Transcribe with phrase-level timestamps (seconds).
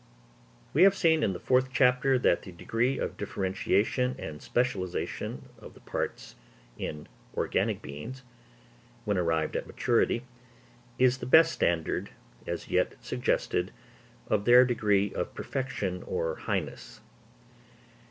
[0.72, 5.74] _We have seen in the fourth chapter that the degree of differentiation and specialisation of
[5.74, 6.36] the parts
[6.78, 8.22] in organic beings,
[9.04, 10.24] when arrived at maturity,
[10.98, 12.08] is the best standard,
[12.46, 13.72] as yet suggested,
[14.26, 17.02] of their degree of perfection or highness.